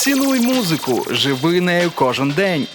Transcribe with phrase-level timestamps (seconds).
[0.00, 2.66] Цінуй музику, живи нею кожен день.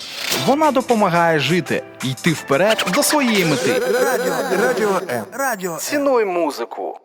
[0.45, 3.79] Вона допомагає жити, йти вперед до своєї мети.
[3.79, 4.33] Радіо,
[4.67, 5.23] радіо М.
[5.33, 6.99] Радіо Цінуй музику.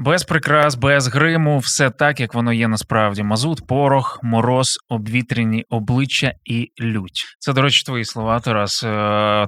[0.00, 3.22] Без прикрас, без гриму, все так, як воно є насправді.
[3.22, 7.24] Мазут, порох, мороз, обвітряні обличчя і лють.
[7.38, 8.84] Це, до речі, твої слова, Тарас.
[8.84, 8.88] Е,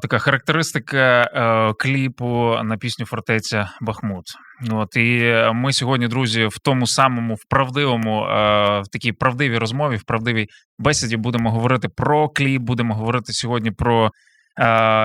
[0.03, 4.25] така характеристика е, кліпу на пісню Фортеця Бахмут.
[4.71, 9.97] От і ми сьогодні, друзі, в тому самому в правдивому, е, в такій правдивій розмові,
[9.97, 10.47] в правдивій
[10.79, 14.11] бесіді будемо говорити про кліп, будемо говорити сьогодні про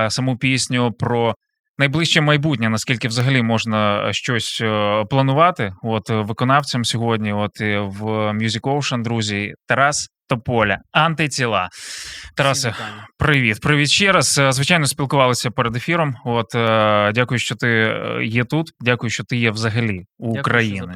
[0.10, 1.36] саму пісню, про
[1.78, 5.74] найближче майбутнє, наскільки взагалі можна щось е, планувати.
[5.84, 11.70] От е, виконавцям сьогодні, от е, в Music Ocean, друзі, Тарас Тополя, антитіла.
[12.36, 12.74] Тарасе,
[13.18, 14.38] привіт, привіт ще раз.
[14.38, 16.16] Е, Звичайно, спілкувалися перед ефіром.
[16.26, 18.72] От е, дякую, що ти е, є тут.
[18.80, 20.94] Дякую, що ти є взагалі у України.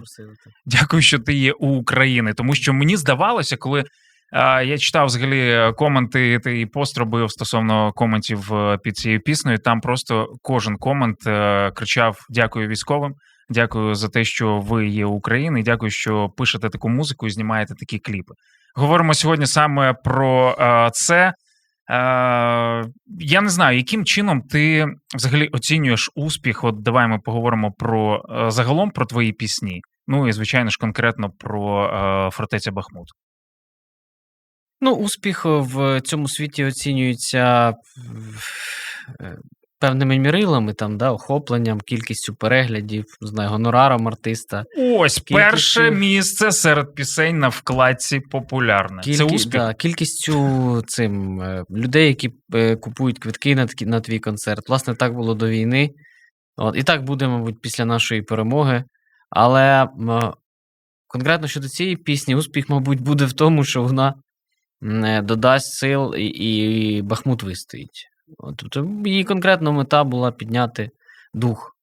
[0.65, 3.83] Дякую, що ти є у України, тому що мені здавалося, коли.
[4.31, 9.57] Я читав взагалі е, коменти і пост робив стосовно коментів е, під цією піснею.
[9.57, 13.13] Там просто кожен комент е, кричав: Дякую військовим,
[13.49, 17.75] дякую за те, що ви є Україна, і дякую, що пишете таку музику і знімаєте
[17.75, 18.33] такі кліпи.
[18.75, 20.55] Говоримо сьогодні саме про
[20.93, 21.33] це.
[23.19, 26.63] Я не знаю, яким чином ти взагалі оцінюєш успіх.
[26.63, 29.81] От давай ми поговоримо про загалом про твої пісні.
[30.07, 33.07] Ну і звичайно ж конкретно про фортеця Бахмут.
[34.81, 37.73] Ну, успіх в цьому світі оцінюється
[39.21, 39.37] е,
[39.79, 44.65] певними мірилами, там, да, охопленням, кількістю переглядів, знаю, гонораром артиста.
[44.77, 49.01] Ось Кількістю- перше місце серед пісень на вкладці популярне.
[49.03, 49.51] Це успіх.
[49.51, 54.69] Да, кількістю цим е, людей, які е, купують квитки на, на твій концерт.
[54.69, 55.89] Власне, так було до війни.
[56.57, 58.83] От, і так буде, мабуть, після нашої перемоги.
[59.29, 59.87] Але
[61.07, 64.13] конкретно щодо цієї пісні, успіх, мабуть, буде в тому, що вона е,
[65.23, 68.07] додасть сил і, і Бахмут вистоїть.
[68.57, 70.89] Тобто її конкретна мета була підняти
[71.33, 71.75] дух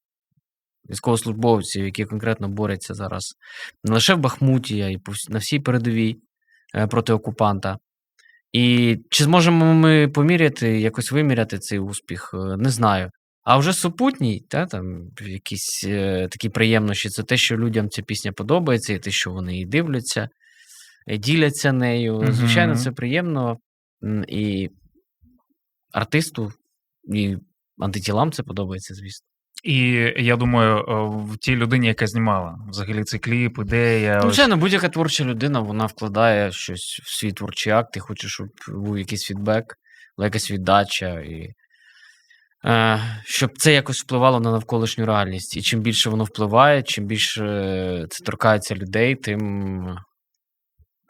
[0.91, 3.35] військовослужбовців, які конкретно борються зараз
[3.85, 4.99] не лише в Бахмуті, а й
[5.29, 6.17] на всій передовій
[6.75, 7.79] е, проти окупанта.
[8.53, 12.31] І чи зможемо ми поміряти, якось виміряти цей успіх?
[12.35, 13.11] Е, Не знаю.
[13.43, 18.33] А вже супутній, та, там, якісь е, такі приємності, це те, що людям ця пісня
[18.33, 20.29] подобається, і те, що вони її дивляться, е,
[21.07, 22.25] діляться нею.
[22.33, 23.57] Звичайно, це приємно.
[24.29, 24.71] І
[25.93, 26.53] артисту,
[27.15, 27.37] і
[27.81, 29.27] антитілам це подобається, звісно.
[29.65, 30.83] І я думаю, е,
[31.33, 34.13] в тій людині, яка знімала взагалі цей кліп, ідея.
[34.13, 38.29] Ну, ось- Звичайно, будь-яка творча людина вона вкладає щось в свій творчий акт і хоче,
[38.29, 39.75] щоб був якийсь фідбек,
[40.17, 41.55] була якась віддача, і
[42.65, 45.57] е, щоб це якось впливало на навколишню реальність.
[45.57, 49.99] І чим більше воно впливає, чим більше е, це торкається людей, тим,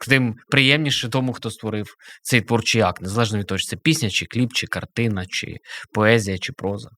[0.05, 1.85] тим приємніше тому, хто створив
[2.21, 5.57] цей творчий акт, незалежно від того, чи це пісня, чи кліп, чи картина, чи
[5.93, 6.89] поезія, чи проза.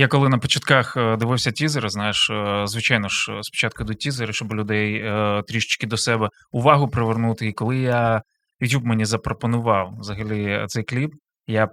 [0.00, 4.32] Я коли на початках е, дивився тізери, знаєш, е, звичайно ж, е, спочатку до тізери,
[4.32, 5.04] щоб людей
[5.48, 7.46] трішечки до себе увагу привернути.
[7.46, 8.22] І коли я
[8.60, 11.10] YouTube мені запропонував взагалі цей кліп,
[11.46, 11.68] я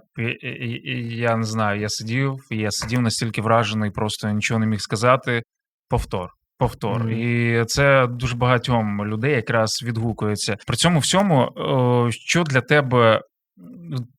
[1.16, 5.42] я не знаю, я сидів, я сидів настільки вражений, просто нічого не міг сказати.
[5.88, 6.35] Повтор.
[6.58, 7.12] Повтор, Мгм.
[7.12, 10.56] і це дуже багатьом людей якраз відгукується.
[10.66, 11.52] При цьому всьому,
[12.10, 13.20] що для тебе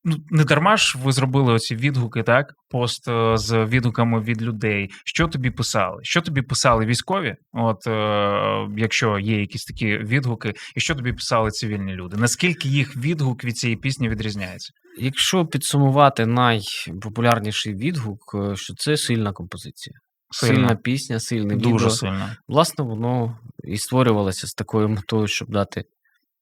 [0.04, 2.54] ну, не дарма ж ви зробили оці відгуки, так?
[2.70, 4.90] Пост е, з відгуками від людей.
[5.06, 6.00] Що тобі писали?
[6.04, 7.36] Що тобі писали військові?
[7.54, 12.18] От е, якщо є якісь такі відгуки, і що тобі писали цивільні люди?
[12.18, 14.74] Наскільки їх відгук від цієї пісні відрізняється?
[15.00, 19.94] Якщо підсумувати найпопулярніший відгук, е, що це сильна композиція.
[20.30, 21.90] Сильна пісня, сильне дуже відео.
[21.90, 22.30] сильно.
[22.48, 25.86] Власне, воно і створювалося з такою метою, щоб дати,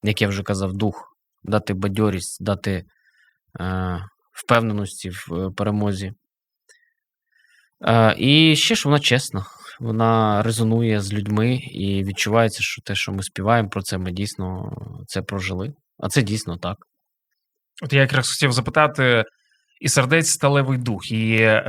[0.02, 2.84] як я вже казав, дух, дати бадьорість, дати
[3.60, 6.12] е, впевненості в е, перемозі.
[7.80, 9.46] Е, і ще ж вона чесна.
[9.80, 14.72] Вона резонує з людьми і відчувається, що те, що ми співаємо про це, ми дійсно
[15.06, 15.74] це прожили.
[15.98, 16.78] А це дійсно так.
[17.82, 19.24] От я якраз хотів запитати.
[19.80, 21.62] І сердець сталевий дух, і е,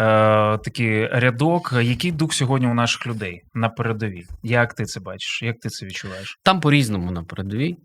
[0.63, 1.73] такий рядок.
[1.81, 4.27] Який дух сьогодні у наших людей на передовій?
[4.43, 5.43] Як ти це бачиш?
[5.43, 6.39] Як ти це відчуваєш?
[6.43, 7.77] Там по-різному на передовій.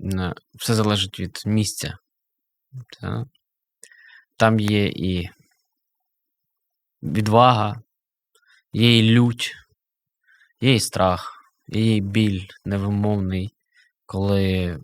[0.00, 1.98] Е, Все залежить від місця.
[4.36, 5.30] Там є і
[7.02, 7.80] відвага,
[8.72, 9.54] є і лють,
[10.60, 11.32] є і страх,
[11.68, 13.54] є і біль невимовний,
[14.06, 14.78] коли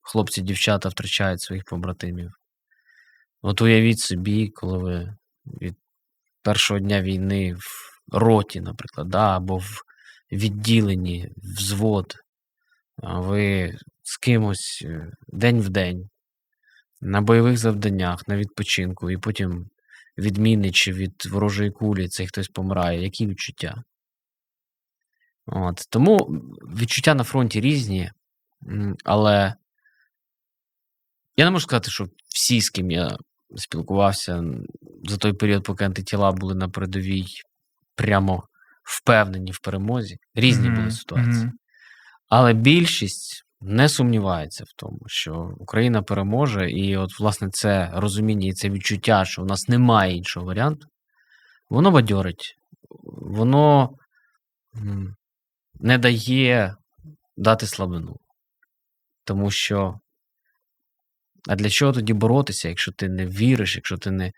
[0.00, 2.39] хлопці, дівчата втрачають своїх побратимів.
[3.42, 5.16] От уявіть собі, коли ви
[5.60, 5.76] від
[6.42, 9.82] першого дня війни в роті, наприклад, да, або в
[10.32, 12.14] відділенні, взвод,
[12.96, 16.08] ви з кимось е, день в день,
[17.00, 19.70] на бойових завданнях, на відпочинку, і потім
[20.18, 23.82] від міни чи від ворожої кулі цей хтось помирає, які відчуття?
[25.46, 25.86] От.
[25.90, 26.16] Тому
[26.76, 28.10] відчуття на фронті різні,
[29.04, 29.54] але
[31.36, 33.16] я не можу сказати, що всі, з ким я
[33.56, 34.44] спілкувався
[35.04, 37.26] за той період, поки антитіла були на передовій,
[37.94, 38.42] прямо
[38.84, 40.16] впевнені в перемозі.
[40.34, 41.44] Різні Мгм, були ситуації.
[41.44, 41.52] мгм.
[42.28, 48.52] Але більшість не сумнівається в тому, що Україна переможе, і от, власне, це розуміння і
[48.52, 50.86] це відчуття, що в нас немає іншого варіанту,
[51.70, 52.54] воно бадьорить,
[53.22, 53.90] воно
[55.80, 56.74] не дає
[57.36, 58.16] дати слабину.
[59.24, 59.94] Тому що.
[61.48, 64.32] А для чого тоді боротися, якщо ти не віриш, якщо ти не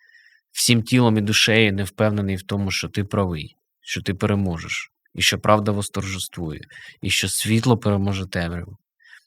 [0.52, 5.22] всім тілом і душею не впевнений в тому, що ти правий, що ти переможеш, і
[5.22, 6.60] що правда восторжествує,
[7.02, 8.76] і що світло переможе темряву.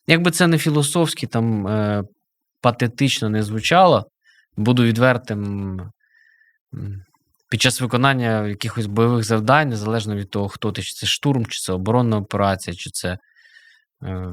[0.08, 2.04] Якби це не філософськи, там е,
[2.62, 4.06] патетично не звучало,
[4.58, 5.80] буду відвертим.
[7.50, 11.60] Під час виконання якихось бойових завдань, незалежно від того, хто ти, чи це штурм, чи
[11.60, 13.18] це оборонна операція, чи це
[14.04, 14.32] е,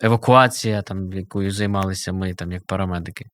[0.00, 3.26] евакуація, там, якою займалися ми, там, як парамедики.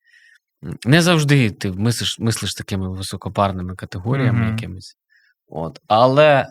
[0.87, 4.53] Не завжди ти мислиш, мислиш такими високопарними категоріями Мгм.
[4.53, 4.97] якимись.
[5.49, 5.81] От.
[5.89, 6.47] Але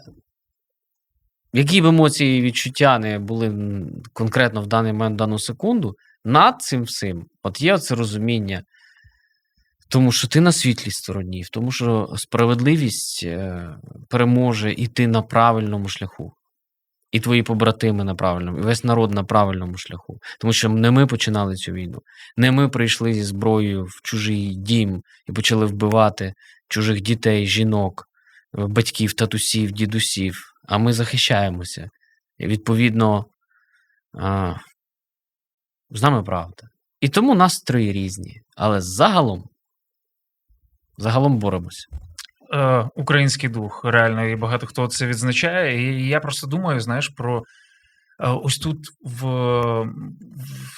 [1.53, 3.55] які б емоції і відчуття не були
[4.13, 5.95] конкретно в даний момент, в дану секунду,
[6.25, 8.63] над цим всім, от є це розуміння,
[9.89, 13.69] тому що ти на світлій стороні, тому, що справедливість е,
[14.09, 16.33] переможе і ти на правильному шляху.
[17.13, 20.19] І твої побратими на правильному, і весь народ на правильному шляху.
[20.39, 21.99] Тому що не ми починали цю війну,
[22.37, 26.33] не ми прийшли зі зброєю в чужий дім і почали вбивати
[26.67, 28.07] чужих дітей, жінок,
[28.57, 31.89] е, батьків, татусів, дідусів, а ми захищаємося.
[32.37, 33.25] І відповідно,
[34.17, 34.55] а,
[35.89, 36.63] з нами правда.
[37.01, 38.41] І тому настрої різні.
[38.55, 39.43] Але загалом,
[40.97, 41.87] загалом боремося.
[42.53, 45.91] Е, український дух, реально, і багато хто це відзначає.
[45.91, 47.37] І я просто думаю, знаєш, про
[48.19, 49.25] е, ось тут в,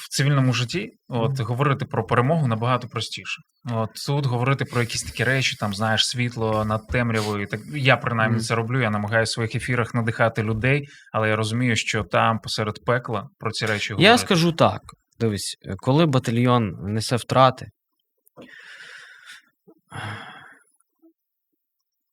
[0.04, 3.42] в цивільному житті от, говорити про перемогу набагато простіше.
[3.72, 7.48] От тут говорити про якісь такі речі, там знаєш, світло над темрявою.
[7.48, 8.81] Так я принаймні це роблю.
[8.81, 13.51] Я намагаюся в своїх ефірах надихати людей, але я розумію, що там посеред пекла про
[13.51, 14.12] ці речі говорити.
[14.12, 14.81] Я скажу так:
[15.19, 17.68] дивись, коли батальйон несе втрати,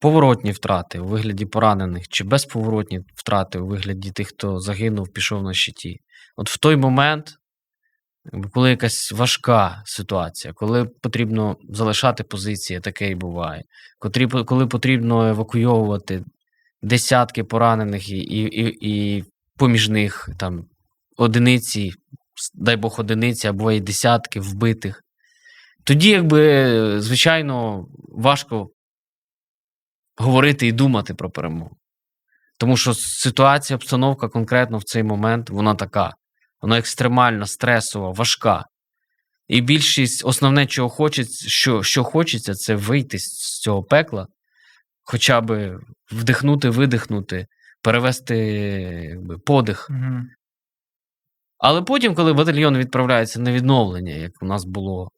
[0.02, 5.54] поворотні втрати у вигляді поранених чи безповоротні втрати у вигляді тих, хто загинув, пішов на
[5.54, 6.00] щиті.
[6.36, 7.34] От в той момент,
[8.52, 13.62] коли якась важка ситуація, коли потрібно залишати позиції, таке і буває,
[14.46, 16.24] коли потрібно евакуйовувати
[16.82, 19.24] десятки поранених і, і, і,
[19.58, 20.64] поміж них там
[21.16, 21.92] одиниці,
[22.54, 25.02] дай Бог одиниці, або і десятки вбитих.
[25.84, 28.68] Тоді, якби, звичайно, важко
[30.16, 31.76] говорити і думати про перемогу.
[32.58, 36.14] Тому що ситуація, обстановка конкретно в цей момент, вона така.
[36.60, 38.64] Вона екстремальна, стресова, важка.
[39.48, 44.26] І більшість, основне, чого хочеться, що, що хочеться, це вийти з цього пекла,
[45.02, 45.78] хоча б
[46.12, 47.46] вдихнути, видихнути,
[47.82, 48.36] перевести
[49.10, 49.90] якби, подих.
[49.90, 50.28] Мгм.
[51.58, 55.10] Але потім, коли батальйон відправляється на відновлення, як у нас було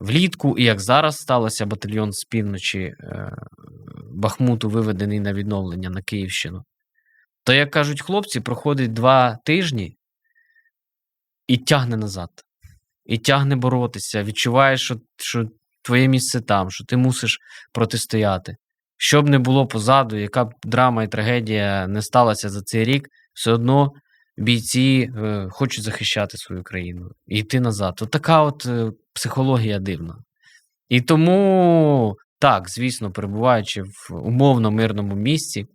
[0.00, 3.32] влітку, і як зараз сталося, батальйон з півночі е,
[4.14, 6.64] Бахмуту виведений на відновлення на Київщину,
[7.44, 9.96] то, як кажуть хлопці, проходить два тижні
[11.46, 12.30] і тягне назад.
[13.04, 14.22] І тягне боротися.
[14.22, 15.48] Відчуваєш, що, що
[15.82, 17.38] твоє місце там, що ти мусиш
[17.72, 18.56] протистояти.
[18.96, 23.08] Що б не було позаду, яка б драма і трагедія не сталася за цей рік,
[23.34, 23.92] все одно
[24.36, 27.98] бійці е, хочуть захищати свою країну і йти назад.
[28.02, 30.16] От така от е, психологія дивна.
[30.88, 35.66] І тому, так, звісно, перебуваючи в умовно мирному місці,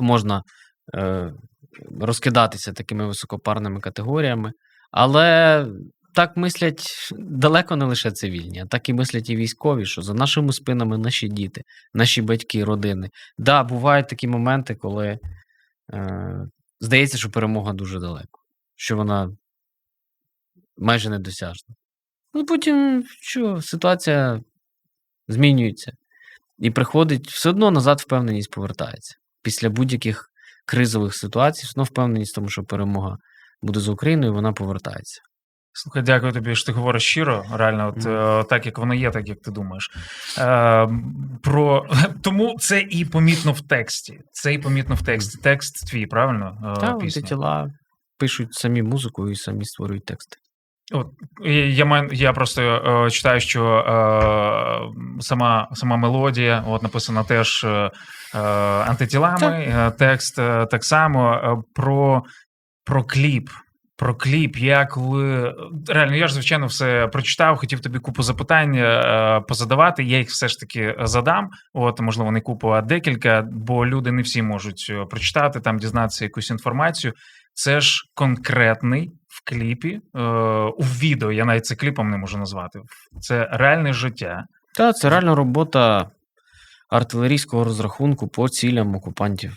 [0.00, 0.42] можна
[0.94, 1.32] е,
[2.00, 4.52] розкидатися такими високопарними категоріями,
[4.90, 5.66] але
[6.14, 6.86] так мислять
[7.18, 11.28] далеко не лише цивільні, а так і мислять і військові, що за нашими спинами наші
[11.28, 11.62] діти,
[11.94, 13.10] наші батьки, родини.
[13.38, 15.18] Да, бувають такі моменти, коли
[15.92, 16.46] е,
[16.80, 18.40] здається, що перемога дуже далеко,
[18.76, 19.30] що вона
[20.78, 21.74] майже недосяжна.
[22.34, 24.40] Ну, потім що, ситуація
[25.28, 25.92] змінюється.
[26.58, 29.14] І приходить все одно назад впевненість повертається.
[29.42, 30.30] Після будь-яких
[30.66, 33.16] кризових ситуацій, все одно впевненість в тому, що перемога
[33.62, 35.20] буде з Україною, вона повертається.
[35.76, 39.28] Слухай, дякую тобі, що ти говориш щиро, реально, от е, так як воно є, так
[39.28, 39.90] як ти думаєш.
[40.38, 40.88] Е,
[41.42, 41.86] про...
[42.22, 44.20] Тому це і помітно в тексті.
[44.32, 45.38] Це і помітно в тексті.
[45.42, 46.74] Текст твій, правильно?
[46.78, 47.22] Е, Та, пісні?
[47.22, 47.70] тіла
[48.18, 50.36] пишуть самі музику і самі створюють тексти.
[50.92, 51.06] От,
[51.44, 52.62] я, маю- я просто
[53.06, 57.90] е, читаю, що е, сама, сама мелодія от, написана теж е,
[58.34, 58.38] е,
[58.88, 62.22] антитілами, е, текст е, так само е, про,
[62.84, 63.50] про кліп.
[63.96, 65.54] Про кліп, як ви
[65.88, 68.78] реально, я ж звичайно все прочитав, хотів тобі купу запитань
[69.48, 70.04] позадавати.
[70.04, 71.50] Я їх все ж таки задам.
[71.74, 76.50] От, можливо, не купу, а декілька, бо люди не всі можуть прочитати, там дізнатися якусь
[76.50, 77.12] інформацію.
[77.54, 80.20] Це ж конкретний в кліпі, е,
[80.76, 81.32] у відео.
[81.32, 82.80] Я навіть це кліпом не можу назвати.
[83.20, 84.44] Це реальне життя.
[84.74, 86.10] Та це реально робота
[86.88, 89.56] артилерійського розрахунку по цілям окупантів.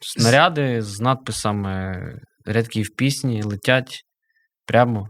[0.00, 2.02] Снаряди з надписами
[2.44, 4.04] рядків пісні летять
[4.66, 5.08] прямо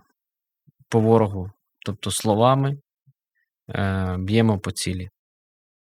[0.88, 1.50] по ворогу,
[1.86, 2.76] тобто словами
[3.68, 5.08] е, б'ємо по цілі.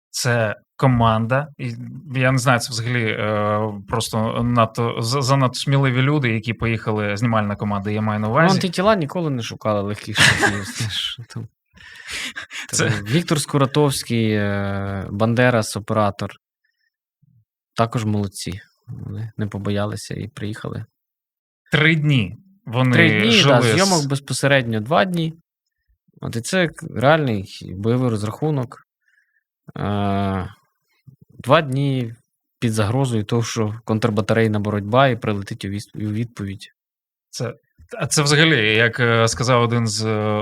[0.10, 1.48] Це команда.
[1.58, 1.74] І
[2.16, 7.18] я не знаю, це взагалі е, просто надто занадто сміливі люди, які поїхали.
[7.18, 8.56] Знімальна команда, я маю на Ну, увазі.
[8.56, 10.18] антитіла ніколи не шукали легких
[11.34, 11.48] там.
[12.72, 16.32] Це- Віктор Скуратовський, е, Бандерас, оператор.
[17.76, 18.62] Також молодці.
[18.88, 20.86] Вони не побоялися і приїхали.
[21.72, 22.36] Три дні.
[22.66, 25.34] Вони Три дні, жили да, зйомок безпосередньо два дні.
[26.22, 27.46] От і це реальний
[27.78, 28.78] бойовий розрахунок.
[31.40, 32.14] Два дні
[32.60, 36.74] під загрозою того, що контрбатарейна боротьба і прилетить у відповідь.
[37.30, 37.54] Це,
[37.98, 40.42] а це взагалі, як е, сказав один з е,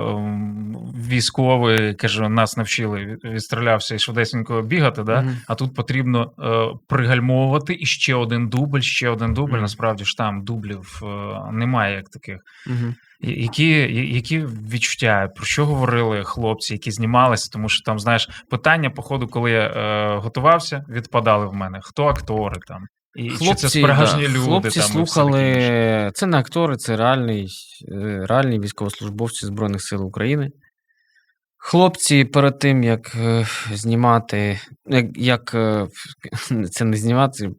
[1.10, 5.22] військових, каже, нас навчили, від- відстрілявся і швидесенько бігати, да?
[5.22, 5.38] Мгм.
[5.48, 9.52] а тут потрібно е, пригальмовувати і ще один дубль, ще один дубль.
[9.52, 9.62] Мгм.
[9.62, 11.08] Насправді ж там дублів е,
[11.52, 12.38] немає як таких.
[13.22, 13.70] Я- Які,
[14.16, 14.40] які
[14.74, 17.50] відчуття, про що говорили хлопці, які знімалися?
[17.54, 21.80] Тому що там, знаєш, питання, по ходу, коли я е, готувався, відпадали в мене.
[21.84, 22.82] Хто актори там?
[23.18, 24.40] І чи це справжні да, люди?
[24.40, 26.12] Хлопці там, слухали.
[26.14, 27.50] Це не актори, це реальний,
[27.92, 30.50] е, реальні військовослужбовці Збройних сил України.
[31.58, 35.88] Хлопці перед тим, як е, знімати, як, як е,
[36.72, 37.50] це не знімати,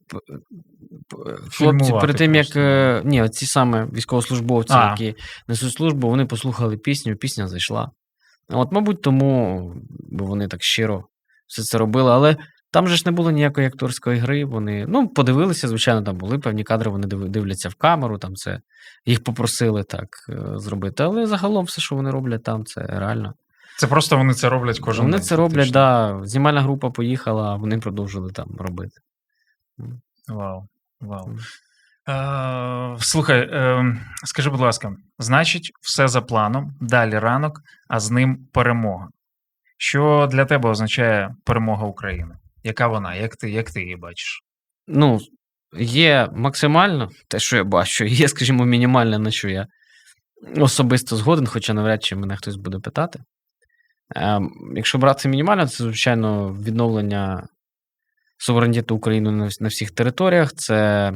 [1.08, 4.90] хлопці Фільмувати перед тим, як просто, ні, ці саме військовослужбовці, А.
[4.90, 5.14] які
[5.48, 7.90] несуть службу, вони послухали пісню, пісня зайшла.
[8.48, 11.04] От, мабуть, тому бо вони так щиро
[11.46, 12.36] все це робили, але
[12.70, 14.44] там же ж не було ніякої акторської гри.
[14.44, 18.60] Вони ну, подивилися, звичайно, там були певні кадри, вони дивляться в камеру, там це
[19.06, 21.02] їх попросили так е, зробити.
[21.02, 23.34] Але загалом все, що вони роблять там, це реально.
[23.78, 25.26] Це просто вони це роблять кожен вони день.
[25.26, 26.18] це роблять, фактично.
[26.20, 26.26] да.
[26.26, 29.00] Знімальна група поїхала, а вони продовжили там робити.
[30.28, 30.68] Вау.
[31.00, 31.36] Вау.
[32.08, 38.46] Е, слухай, е, скажи, будь ласка, значить, все за планом, далі ранок, а з ним
[38.52, 39.08] перемога.
[39.78, 42.34] Що для тебе означає перемога України?
[42.62, 43.14] Яка вона?
[43.14, 44.40] Як ти, як ти її бачиш?
[44.86, 45.18] Ну,
[45.78, 49.66] є максимально те, що я бачу, є, скажімо, мінімальне, на що я
[50.56, 53.20] особисто згоден, хоча навряд чи мене хтось буде питати.
[54.16, 57.48] Ем, якщо брати мінімально, це, звичайно, відновлення
[58.38, 61.12] суверенітету України на, всіх територіях, це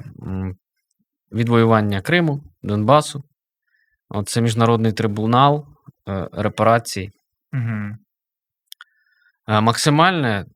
[1.32, 3.24] відвоювання Криму, Донбасу,
[4.26, 5.66] це міжнародний трибунал,
[6.08, 7.10] е, репарації.
[7.52, 7.96] Угу.
[9.60, 10.46] Максимальне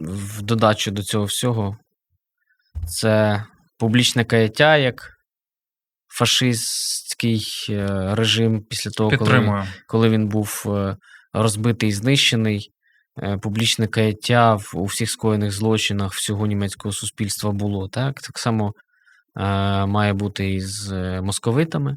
[0.00, 1.76] в додачу до цього всього
[2.86, 3.44] це
[3.78, 5.10] публічне каяття, як
[6.08, 9.64] фашистський е, режим після того, коли, Підтримую.
[9.88, 10.96] коли він був е,
[11.32, 12.70] розбитий і знищений.
[13.22, 17.88] е, Публічне каяття в, у всіх скоєних злочинах всього німецького суспільства було.
[17.88, 18.72] Так, так само
[19.36, 19.42] е,
[19.86, 21.96] має бути і з московитами.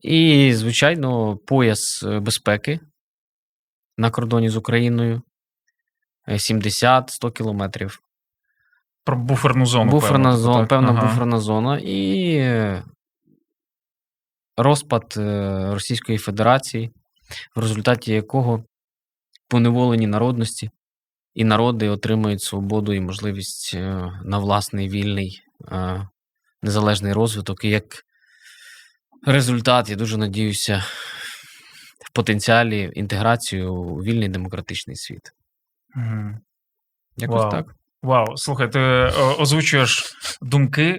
[0.00, 2.80] І, звичайно, пояс безпеки
[3.96, 5.22] на кордоні з Україною
[6.34, 8.00] 70-100 кілометрів.
[9.04, 9.90] Про буферну зону.
[9.90, 10.68] Буферна певно, зона, так?
[10.68, 11.06] певна Ага.
[11.06, 12.84] буферна зона і е,
[14.56, 16.90] розпад е, Російської Федерації,
[17.56, 18.64] в результаті якого
[19.48, 20.70] поневолені народності
[21.34, 26.08] і народи отримують свободу і можливість е, на власний вільний е,
[26.62, 27.64] незалежний розвиток.
[27.64, 28.04] І як
[29.26, 30.84] результат, я дуже надіюся,
[32.04, 35.32] в потенціалі інтеграцію у вільний демократичний світ.
[37.16, 37.50] Якось Вау.
[37.50, 37.66] так.
[38.02, 40.98] Вау, слухай, ти е, озвучуєш думки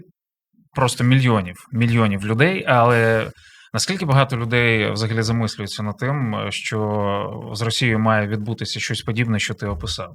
[0.76, 3.32] просто мільйонів, мільйонів людей, але
[3.74, 9.54] наскільки багато людей взагалі замислюються над тим, що з Росією має відбутися щось подібне, що
[9.54, 10.14] ти описав?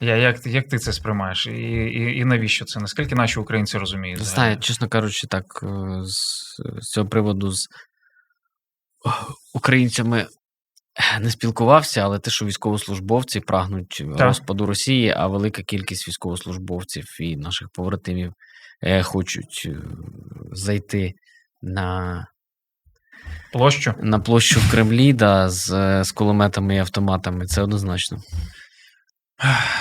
[0.00, 1.46] Я, як, як ти це сприймаєш?
[1.46, 2.80] І, і, і навіщо це?
[2.80, 4.18] Наскільки наші українці розуміють?
[4.18, 5.66] Не знаю, чесно кажучи, так е,
[6.04, 6.18] з,
[6.82, 7.68] з цього приводу з
[9.06, 9.10] е,
[9.54, 10.26] українцями
[11.20, 17.68] не спілкувався, але те, що військовослужбовці прагнуть розпаду Росії, а велика кількість військовослужбовців і наших
[17.68, 18.32] побратимів
[18.82, 19.76] е, хочуть е,
[20.52, 21.14] зайти
[21.62, 22.26] на,
[23.52, 23.94] Площу.
[24.00, 27.46] на площу в Кремлі да, з, з кулеметами і автоматами.
[27.46, 28.18] Це однозначно.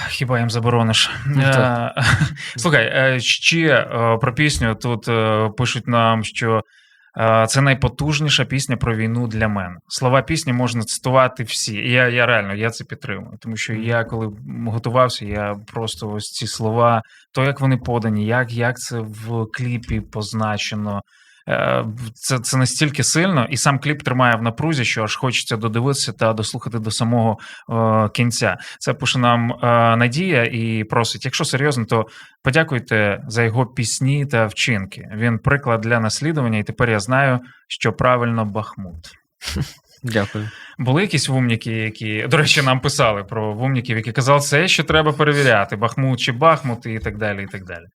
[0.09, 1.11] Хіба їм заборониш?
[1.25, 1.41] Ну.
[1.41, 1.93] Е,
[2.57, 6.61] Слухай, е, ще е, про пісню тут е, пишуть нам, що е,
[7.47, 9.75] це найпотужніша пісня про війну для мене.
[9.87, 11.75] Слова пісні можна цитувати всі.
[11.75, 13.37] І я, я реально я це підтримую.
[13.39, 14.31] Тому що я, коли
[14.67, 17.01] готувався, я просто ось ці слова,
[17.31, 21.01] то як вони подані, як, як це в кліпі позначено.
[21.49, 26.11] Е, Це, це настільки сильно, і сам кліп тримає в напрузі, що аж хочеться додивитися
[26.11, 27.37] та дослухати до самого
[27.69, 28.57] е, кінця.
[28.79, 32.05] Це пише нам е, Надія і просить: якщо серйозно, то
[32.43, 35.09] подякуйте за його пісні та вчинки.
[35.15, 39.11] Він приклад для наслідування, і тепер я знаю, що правильно Бахмут.
[40.03, 40.49] Дякую.
[40.77, 45.13] Були якісь вумніки, які, до речі, нам писали про вумніків, які казали, це ще треба
[45.13, 47.43] перевіряти: Бахмут чи Бахмут, і так далі.
[47.43, 47.85] і так далі.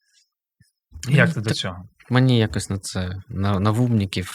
[1.09, 1.77] Як ти до цього?
[2.11, 4.33] Мені якось на це, на, на вумників.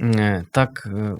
[0.00, 0.86] е, Так.
[0.86, 1.16] е,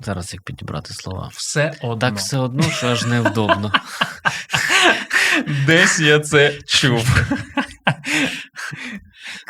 [0.00, 1.28] Зараз як підібрати слова.
[1.32, 1.96] Все одно.
[1.96, 3.72] Так все одно, що аж невдобно.
[5.66, 7.04] Десь я це чув.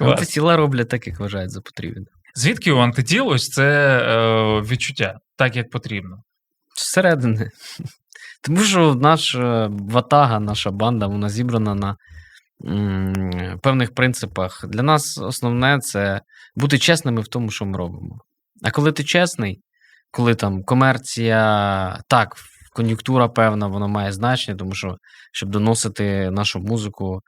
[0.01, 2.05] Антитіла роблять так, як вважають за потрібне.
[2.35, 6.17] Звідки у антитіл ось це е, відчуття, так як потрібно?
[6.77, 7.51] Зсередини.
[8.43, 11.97] Тому що наша ватага, наша банда, вона зібрана на
[13.63, 14.65] певних принципах.
[14.69, 16.21] Для нас основне це
[16.57, 18.19] бути чесними в тому, що ми робимо.
[18.63, 19.61] А коли ти чесний,
[20.11, 22.37] коли там комерція, так,
[22.73, 24.97] кон'юнктура певна, вона має значення, тому що
[25.33, 27.21] щоб доносити нашу музику,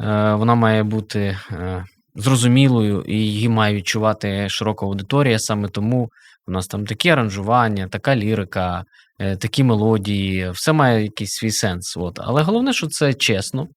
[0.00, 5.38] е, вона має бути е, зрозумілою і її має відчувати широка аудиторія.
[5.38, 6.08] Саме тому
[6.46, 8.84] у нас там такі аранжування, така лірика,
[9.18, 11.96] е, такі мелодії, все має якийсь свій сенс.
[11.96, 12.18] От.
[12.22, 13.68] Але головне, що це чесно.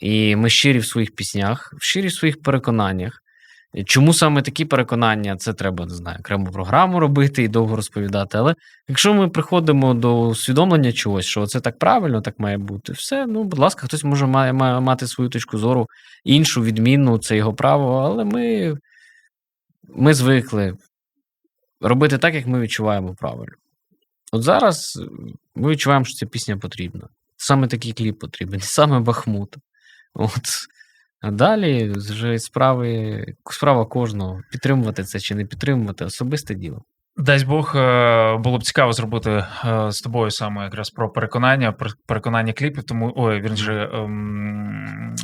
[0.00, 3.22] І ми щирі в своїх піснях, щирі в своїх переконаннях.
[3.86, 5.36] Чому саме такі переконання?
[5.36, 8.38] Це треба, не знаю, окрему програму робити і довго розповідати.
[8.38, 8.54] Але
[8.88, 13.44] якщо ми приходимо до усвідомлення чогось, що це так правильно, так має бути, все, ну,
[13.44, 15.86] будь ласка, хтось може має, має мати свою точку зору,
[16.24, 18.76] іншу, відмінну, це його право, але ми,
[19.88, 20.76] ми звикли
[21.80, 23.54] робити так, як ми відчуваємо правильно.
[24.32, 25.02] От зараз
[25.54, 27.08] ми відчуваємо, що ця пісня потрібна.
[27.36, 29.56] Саме такий кліп потрібен, саме Бахмут.
[30.14, 30.42] От.
[31.20, 36.82] А далі вже справи, справа кожного підтримувати це чи не підтримувати особисте діло.
[37.16, 39.46] Дасть Бог, е, було б цікаво зробити е,
[39.92, 45.16] з тобою саме якраз про переконання, про переконання кліпів, тому ой, він же ем,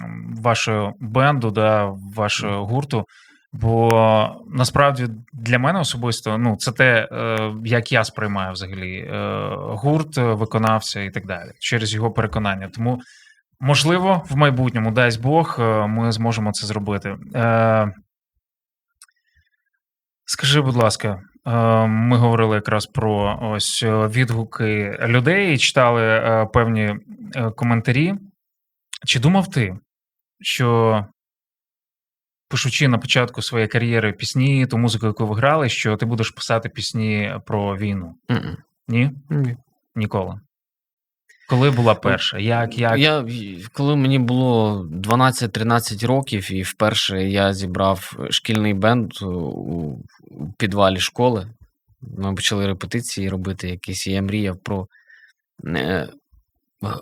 [0.43, 3.05] вашого бенду, да, вашого гурту.
[3.53, 9.11] Бо насправді для мене особисто ну, це те, е, як я сприймаю взагалі
[9.59, 12.69] гурт, виконавця і так далі, через його переконання.
[12.75, 13.01] Тому,
[13.61, 17.17] можливо, в майбутньому, дасть Бог, е, ми зможемо це зробити.
[17.35, 17.93] Е,
[20.29, 21.51] Скажи, будь ласка, е,
[21.87, 26.97] ми говорили якраз про ось відгуки людей читали певні
[27.57, 28.15] коментарі.
[29.07, 29.79] Чи думав ти,
[30.41, 31.07] що
[32.49, 36.69] пишучи на початку своєї кар'єри пісні, ту музику, яку ви грали, що ти будеш писати
[36.69, 38.15] пісні про війну?
[38.29, 38.57] Мгм.
[38.89, 39.11] Ні?
[39.31, 39.57] Ні.
[39.95, 40.41] Ніколи.
[41.49, 42.39] Коли була перша?
[42.39, 42.99] Як, як?
[42.99, 43.25] Я,
[43.73, 49.99] коли мені було 12-13 років, і вперше я зібрав шкільний бенд у,
[50.59, 51.49] підвалі школи,
[52.01, 54.89] ми почали репетиції робити якісь, і я мріяв про
[55.67, 56.09] е,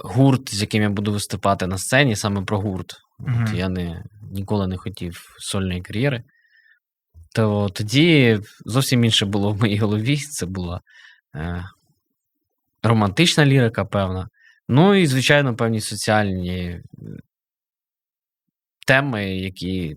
[0.04, 2.94] гурт, з яким я буду виступати на сцені, саме про гурт.
[3.18, 6.22] От я не, ніколи не хотів сольної кар'єри.
[7.34, 10.16] То тоді зовсім інше було в моїй голові.
[10.16, 10.80] Це була
[11.34, 11.64] е,
[12.84, 14.28] романтична лірика, певна.
[14.68, 16.82] Ну і, звичайно, певні соціальні е,
[18.86, 19.96] теми, які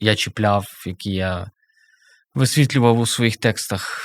[0.00, 1.50] я чіпляв, які я
[2.34, 3.98] висвітлював у своїх текстах.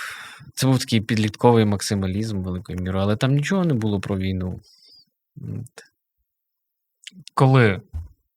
[0.54, 4.62] Це був такий підлітковий максималізм великою мірою, але там нічого не було про війну.
[7.34, 7.82] Коли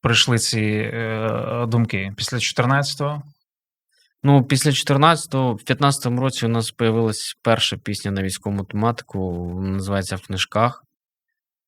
[0.01, 2.13] прийшли ці е, думки?
[2.17, 3.23] Після 14-го?
[4.23, 10.17] Ну, після 14-го, в 15-му році у нас з'явилась перша пісня на військову тематику, називається
[10.17, 10.85] В книжках.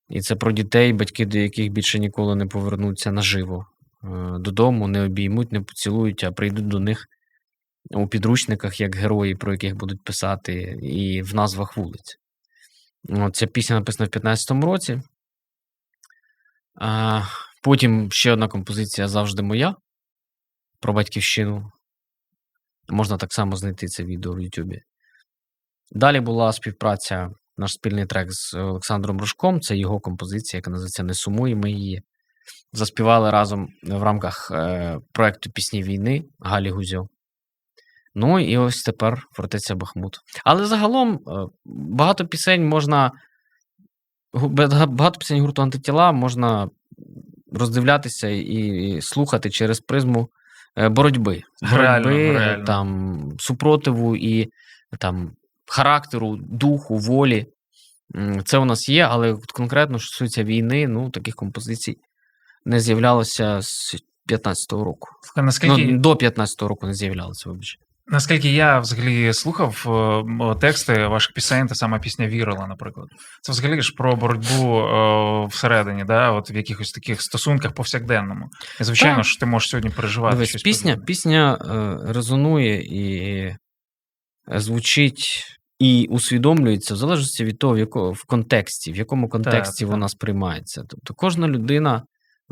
[0.09, 3.67] І це про дітей, батьки до яких більше ніколи не повернуться наживо
[4.05, 4.07] е,
[4.39, 7.07] додому, не обіймуть, не поцілують, а прийдуть до них
[7.91, 12.19] у підручниках як герої, про яких будуть писати, і в назвах вулиць.
[13.09, 15.03] От, ця пісня написана в 15-му році.
[17.63, 19.77] Потім ще одна композиція завжди моя
[20.81, 21.71] про батьківщину.
[22.89, 24.83] Можна так само знайти це відео в Ютубі.
[25.91, 29.61] Далі була співпраця, наш спільний трек з Олександром Рожком.
[29.61, 32.03] Це його композиція, яка називається Не сумуємо її.
[32.73, 37.09] заспівали разом в рамках е, проекту Пісні війни Галі Гузьо.
[38.15, 40.19] Ну і ось тепер фортеця Бахмут.
[40.45, 43.13] Але загалом е, багато пісень можна.
[44.35, 46.69] Багато пісень гурту антитіла можна
[47.53, 50.29] роздивлятися і, слухати через призму
[50.77, 51.43] боротьби.
[51.63, 52.65] Реально, боротьби, реально.
[52.65, 54.49] там, супротиву і
[54.99, 55.33] там,
[55.67, 57.47] характеру, духу, волі.
[58.45, 61.97] Це у нас є, але конкретно, що стосується війни, ну, таких композицій
[62.65, 63.97] не з'являлося з
[64.29, 65.09] 15-го року.
[65.37, 67.79] Наскільки, Ну, до 15-го року не з'являлося, вибач.
[68.07, 69.85] Наскільки я взагалі слухав
[70.51, 73.09] е, тексти ваших пісень, та сама пісня Вірила, наприклад.
[73.43, 76.31] Це взагалі ж про боротьбу е, всередині, да?
[76.31, 78.49] от в якихось таких стосунках повсякденному.
[78.81, 79.25] І звичайно Так.
[79.25, 80.37] ж, ти можеш сьогодні переживати.
[80.37, 81.07] Дивись, щось пісня, подібне.
[81.07, 83.57] пісня е, резонує і
[84.49, 85.45] звучить
[85.79, 89.91] і усвідомлюється в залежності від того, в, якому, в контексті, в якому контексті так.
[89.91, 90.83] вона сприймається.
[90.89, 92.03] Тобто кожна людина,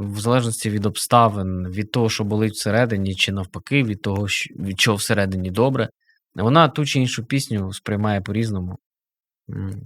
[0.01, 4.97] в залежності від обставин, від того, що болить всередині, чи навпаки, від того, від чого
[4.97, 5.89] всередині добре,
[6.35, 8.79] вона ту чи іншу пісню сприймає по-різному.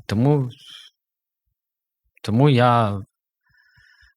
[0.06, 0.50] Тому,
[2.22, 3.02] тому я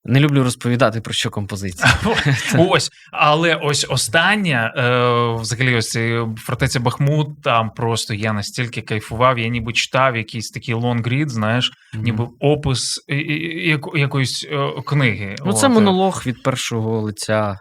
[0.08, 1.94] не люблю розповідати про що композиція.
[2.58, 5.98] Ось, але ось остання, е, взагалі, ось
[6.38, 12.28] фортеця Бахмут, там просто я настільки кайфував, я ніби читав якийсь такий лонгрід, знаєш, ніби
[12.40, 15.36] опис яко- якоїсь е, книги.
[15.46, 17.60] Ну, це е, монолог від першого лиця.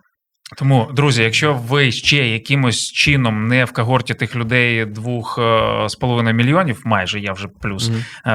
[0.54, 5.94] Тому, друзі, якщо ви ще якимось чином не в когорті тих людей двох е, з
[5.94, 8.30] половиною мільйонів, майже я вже плюс е,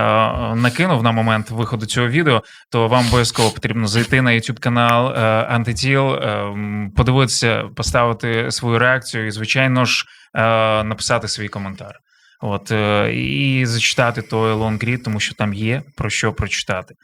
[0.55, 5.19] накинув на момент виходу цього відео, то вам обов'язково потрібно зайти на YouTube канал е,
[5.49, 6.15] Антитіл,
[6.95, 10.05] подивитися, поставити свою реакцію і, звичайно ж,
[10.83, 11.95] написати свій коментар.
[12.41, 12.71] От
[13.13, 16.95] і зачитати той лонгрід, тому що там є про що прочитати.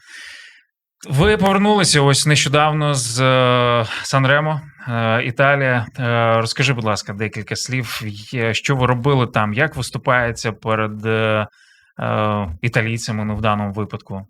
[1.06, 5.86] Ви повернулися ось нещодавно з е, Санремо, е, Італія.
[5.98, 8.02] Е, розкажи, будь ласка, декілька слів.
[8.52, 9.54] Що ви робили там?
[9.54, 10.92] Як виступається перед
[12.62, 14.26] італійцями, ну в даному випадку?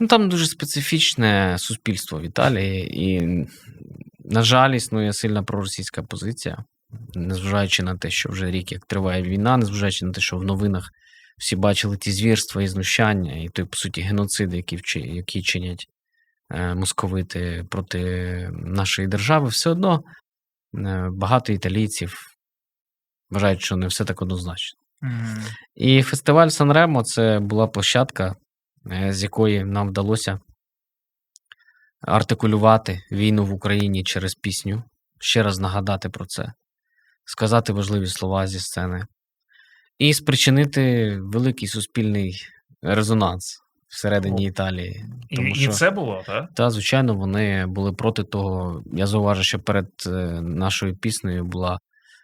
[0.00, 3.20] Ну, там дуже специфічне суспільство в Італії, і,
[4.24, 6.64] на жаль, існує сильна проросійська позиція,
[7.14, 10.90] незважаючи на те, що вже рік як триває війна, незважаючи на те, що в новинах
[11.38, 15.86] всі бачили ті звірства і знущання, і той, по суті, геноцид, який, вчи- який чинять
[16.50, 18.00] е, московити проти
[18.52, 20.02] нашої держави, все одно
[20.74, 22.14] е, багато італійців
[23.30, 24.80] вважають, що не все так однозначно.
[25.74, 28.36] І фестиваль Санремо це була площадка,
[28.92, 30.40] е, з якої нам вдалося
[32.00, 34.82] артикулювати війну в Україні через пісню,
[35.20, 36.52] ще раз нагадати про це,
[37.24, 39.06] сказати важливі слова зі сцени
[39.98, 42.40] і спричинити великий суспільний
[42.82, 43.58] резонанс
[43.88, 44.48] всередині О.
[44.48, 45.04] Італії.
[45.28, 46.50] І, Тому і що- це було, так?
[46.54, 48.82] Та, звичайно, вони були проти того.
[48.92, 51.78] Я зауважу, що перед е, нашою піснею була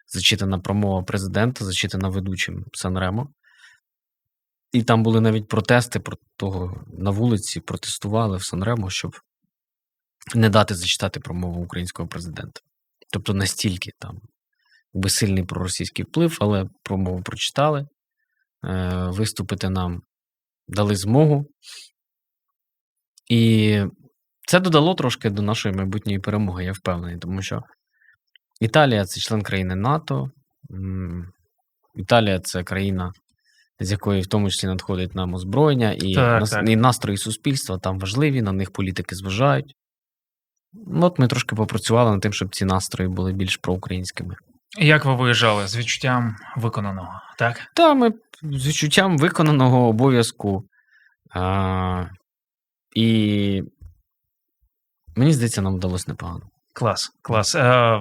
[0.06, 3.28] зачитана промова президента, зачитана ведучим Санремо.
[4.72, 9.16] І там були навіть протести про того на вулиці, протестували в Санремо, щоб
[10.34, 12.60] не дати зачитати промову українського президента.
[13.12, 14.20] Тобто настільки там
[14.94, 17.86] якби сильний проросійський вплив, але промову прочитали.
[18.64, 20.02] Е, Виступити нам
[20.68, 21.46] дали змогу.
[23.30, 23.82] І
[24.46, 27.62] це додало трошки до нашої майбутньої перемоги, я впевнений, тому що
[28.60, 30.30] Італія це член країни НАТО.
[31.94, 33.12] Італія це країна,
[33.80, 36.68] з якої в тому числі надходить нам озброєння, і, Так, нас- так.
[36.68, 39.74] і настрої суспільства там важливі, на них політики зважають.
[40.72, 44.34] Ну, От ми трошки попрацювали над тим, щоб ці настрої були більш проукраїнськими.
[44.78, 47.62] Як ви виїжджали з відчуттям виконаного, так?
[47.74, 50.64] Та ми з відчуттям виконаного обов'язку.
[51.30, 52.04] А,
[52.96, 53.62] і
[55.16, 56.40] мені здається, нам вдалося непогано.
[56.72, 57.54] Клас, клас.
[57.54, 58.00] Е,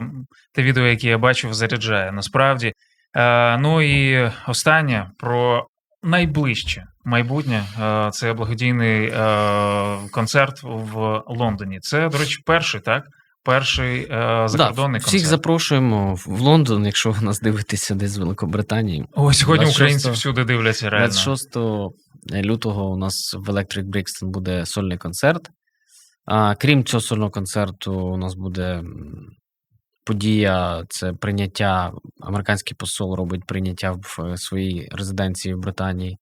[0.54, 2.74] те відео, яке я бачив, заряджає насправді.
[3.16, 5.68] Е, ну і останнє про
[6.04, 7.64] найближче майбутнє.
[7.82, 11.80] Е, це благодійний е, концерт в Лондоні.
[11.80, 13.04] Це, до речі, перший, так?
[13.46, 15.30] Перший е, закордонний всіх концерт.
[15.30, 19.06] запрошуємо в Лондон, якщо ви нас дивитеся десь з Великобританії.
[19.12, 21.08] Ось сьогодні 26 українці всюди дивляться реально.
[21.08, 21.58] 26
[22.46, 25.50] лютого у нас в Electric Brixton буде сольний концерт.
[26.26, 28.84] А, крім цього сольного концерту, у нас буде
[30.06, 31.92] подія, це прийняття.
[32.22, 36.18] Американський посол робить прийняття в е, своїй резиденції в Британії.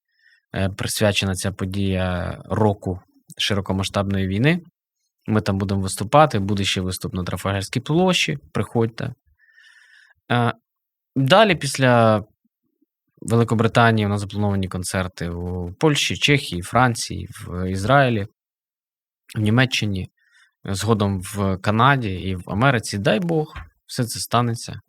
[0.55, 2.99] Е, Присвячена ця подія року
[3.37, 4.59] широкомасштабної війни.
[5.31, 6.39] Ми там будемо виступати.
[6.39, 8.37] Буде ще виступ на Трафальгарській площі.
[8.51, 9.13] Приходьте.
[10.31, 10.53] Е,
[11.15, 12.23] Далі, після
[13.21, 18.27] Великобританії, у нас заплановані концерти у Польщі, Чехії, Франції, в Ізраїлі,
[19.37, 20.09] в Німеччині.
[20.65, 22.97] згодом в Канаді і в Америці.
[22.97, 23.53] Дай Бог,
[23.85, 24.79] все це станеться.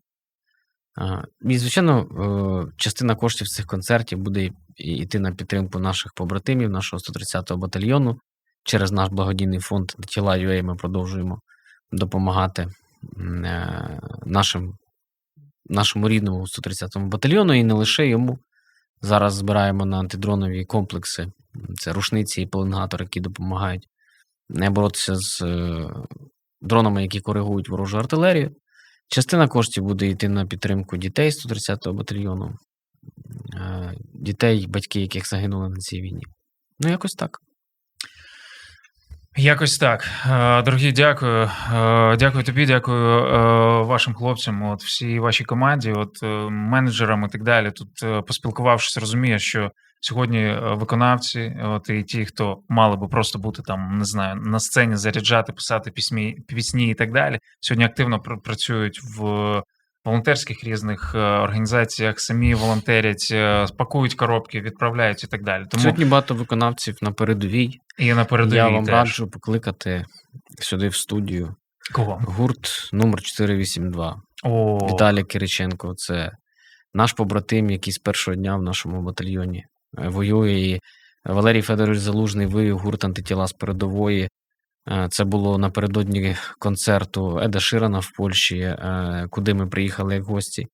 [1.48, 7.56] І, звичайно, е, частина коштів цих концертів буде йти на підтримку наших побратимів, нашого 130-го
[7.56, 8.18] батальйону.
[8.64, 11.40] Через наш благодійний фонд тіла UA ми продовжуємо
[11.92, 14.74] допомагати е, нашим,
[15.66, 18.38] нашому рідному 130-му батальйону і не лише йому.
[19.00, 21.32] Зараз збираємо на антидронові комплекси.
[21.74, 23.88] Це рушниці і пеленгатори, які допомагають
[24.48, 25.90] не боротися з е,
[26.60, 28.50] дронами, які коригують ворожу артилерію.
[29.08, 32.54] Частина коштів буде йти на підтримку дітей 130-го батальйону,
[33.54, 36.22] е, дітей, батьки, яких загинули на цій війні.
[36.80, 37.38] Ну, якось так.
[39.36, 40.10] Якось так.
[40.30, 41.50] Е, Дорогі, дякую.
[41.74, 47.42] Е, Дякую тобі, дякую е, вашим хлопцям, от всій вашій команді, от менеджерам і так
[47.42, 47.70] далі.
[47.70, 47.88] Тут
[48.26, 54.04] поспілкувавшись, розумію, що сьогодні виконавці, от і ті, хто мали би просто бути там, не
[54.04, 57.38] знаю, на сцені заряджати, писати пісні, пісні і так далі.
[57.60, 59.62] Сьогодні активно пр- працюють в
[60.04, 65.64] волонтерських різних е, організаціях, самі волонтерять, е, пакують коробки, відправляють і так далі.
[65.70, 67.78] Тому Сьогодні багато виконавців на передовій.
[67.98, 68.92] і на передовій Я вам теж.
[68.94, 70.04] раджу покликати
[70.60, 71.54] сюди в студію
[71.94, 72.20] Кого?
[72.26, 75.94] гурт номер 482 О, Віталій Кириченко.
[75.94, 76.32] Це
[76.94, 79.64] наш побратим, який з першого дня в нашому батальйоні
[79.98, 80.52] е, воює.
[80.52, 80.80] І
[81.24, 84.28] Валерій Федорович Залужний вивів гурт антитіла з передової.
[84.90, 90.66] Е, Це було напередодні концерту Еда Ширана в Польщі, е, куди ми приїхали як гості.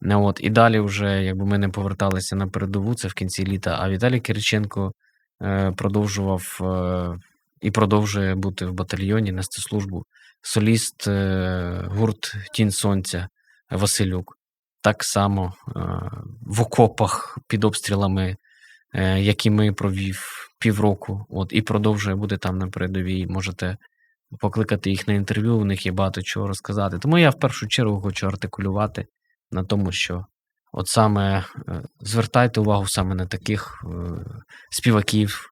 [0.00, 3.78] Ну, От, і далі, вже, якби ми не поверталися на передову, це в кінці літа.
[3.80, 4.92] А Віталій Кириченко
[5.42, 7.18] е, продовжував е,
[7.60, 10.04] і продовжує бути в батальйоні, нести службу.
[10.42, 13.28] Соліст е, гурт Тінь Сонця
[13.70, 14.38] Василюк.
[14.80, 15.70] Так само е,
[16.40, 18.36] в окопах під обстрілами, е,
[19.18, 23.26] які ми провів півроку, от, і продовжує бути там на передовій.
[23.26, 23.76] Можете
[24.40, 26.98] покликати їх на інтерв'ю, у них є багато чого розказати.
[26.98, 29.06] Тому я в першу чергу хочу артикулювати
[29.50, 30.26] на тому, що
[30.72, 33.88] от саме е, звертайте увагу саме на таких е,
[34.70, 35.50] співаків,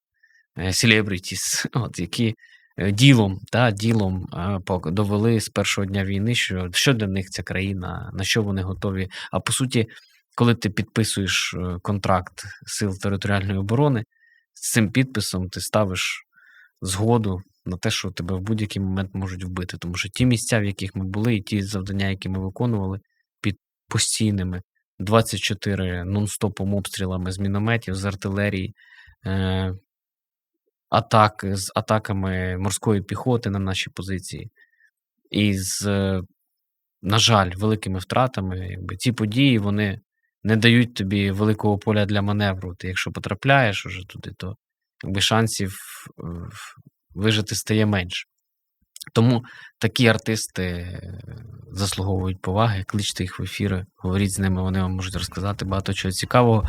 [0.59, 0.73] е,
[1.73, 2.35] от, які
[2.79, 7.43] е, ділом, та, ділом е, довели з першого дня війни, що, що для них ця
[7.43, 9.09] країна, на що вони готові.
[9.33, 9.89] А по суті,
[10.35, 14.05] коли ти підписуєш е, контракт сил територіальної оборони,
[14.55, 16.27] з цим підписом ти ставиш
[16.81, 19.77] згоду на те, що тебе в будь-який момент можуть вбити.
[19.79, 23.01] Тому що ті місця, в яких ми були, і ті завдання, які ми виконували
[23.41, 24.63] під постійними
[24.99, 28.75] 24 нон-стопом обстрілами з мінометів, з артилерії,
[29.27, 29.75] е,
[30.89, 34.51] атак, з атаками морської піхоти на наші позиції.
[35.31, 36.23] І з, е,
[37.03, 40.01] на жаль, великими втратами, якби ці події вони
[40.45, 42.75] не дають тобі великого поля для маневру.
[42.75, 44.57] Ти якщо потрапляєш уже туди, то
[45.05, 45.73] якби шансів
[46.19, 46.25] е,
[47.15, 48.25] вижити стає менше.
[49.13, 49.45] Тому
[49.79, 51.19] такі артисти е,
[51.73, 56.13] заслуговують поваги, кличте їх в ефіри, говоріть з ними, вони вам можуть розказати багато чого
[56.13, 56.69] цікавого.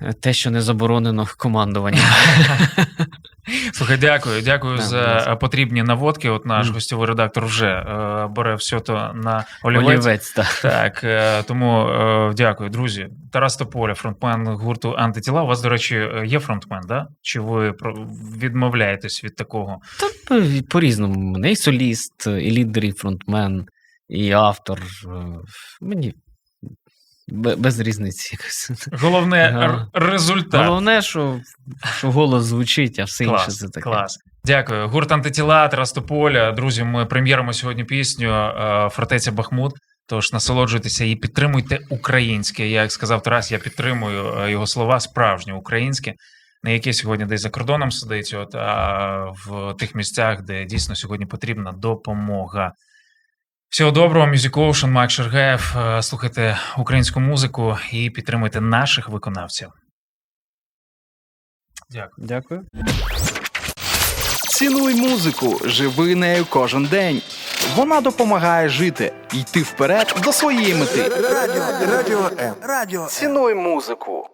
[0.00, 2.04] Е, Те, що не заборонено командуванням.
[3.72, 5.32] Слухай, дякую, дякую Да, за ласка.
[5.32, 6.30] е, потрібні наводки.
[6.30, 6.74] От наш Мгм.
[6.74, 9.88] гостєвий редактор вже е, бере все то на олівець.
[9.88, 10.60] Олівець, так.
[10.62, 13.08] Так, е, тому е, дякую, друзі.
[13.32, 15.42] Тарас Тополя, фронтмен гурту Антитіла.
[15.42, 17.06] У вас, до речі, е, є фронтмен, да?
[17.22, 17.74] Чи ви
[18.38, 19.78] відмовляєтесь від такого?
[20.00, 21.14] Та по- по-різному.
[21.14, 23.66] У мене і соліст, і лідер, і фронтмен,
[24.08, 24.78] і автор.
[25.06, 25.10] Е,
[25.80, 26.14] Мені
[27.32, 28.70] без різниці якось.
[29.02, 29.88] Головне Ага.
[29.92, 30.66] результат.
[30.66, 31.40] Головне, що,
[31.98, 33.80] що голос звучить, а все інше Клас, це таке.
[33.80, 34.18] клас.
[34.44, 34.88] Дякую.
[34.88, 36.52] Гурт антитіла Тарас Тополя.
[36.52, 39.72] Друзі, ми прем'єримо сьогодні пісню е, Фортеця Бахмут.
[40.06, 42.68] Тож насолоджуйтеся і підтримуйте українське.
[42.68, 46.14] Я, як сказав Тарас, я підтримую е, його слова справжнє українське,
[46.62, 51.26] не яке сьогодні десь за кордоном сидить, от, а в тих місцях, де дійсно сьогодні
[51.26, 52.72] потрібна допомога.
[53.70, 55.74] Всього доброго, Music Ocean, Майк Шергаєв.
[55.76, 59.68] Е, Слухайте українську музику і підтримуйте наших виконавців.
[61.90, 62.26] Дякую.
[62.28, 62.62] Дякую.
[64.48, 67.22] Цінуй музику, живи нею кожен день.
[67.76, 71.08] Вона допомагає жити, йти вперед до своєї мети.
[71.08, 71.64] Радіо,
[71.96, 72.54] радіо М.
[72.62, 73.06] Радіо.
[73.06, 74.30] Цінуй музику.